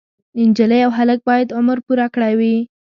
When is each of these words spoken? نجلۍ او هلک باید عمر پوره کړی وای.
نجلۍ 0.49 0.81
او 0.85 0.91
هلک 0.99 1.19
باید 1.29 1.47
عمر 1.57 1.77
پوره 1.85 2.05
کړی 2.13 2.33
وای. 2.39 2.57